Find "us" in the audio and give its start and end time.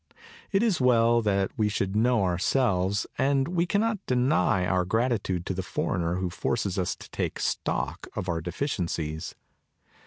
6.79-6.95